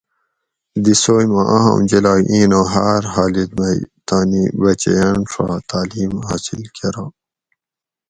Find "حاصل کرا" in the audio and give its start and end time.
6.27-7.05